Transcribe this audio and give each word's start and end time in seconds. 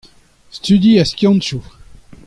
Studi 0.57 0.91
ar 1.01 1.07
skiantoù. 1.09 1.61